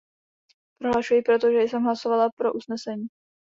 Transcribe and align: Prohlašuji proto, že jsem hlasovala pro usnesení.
Prohlašuji 0.79 1.21
proto, 1.21 1.51
že 1.51 1.61
jsem 1.61 1.83
hlasovala 1.83 2.29
pro 2.29 2.53
usnesení. 2.53 3.07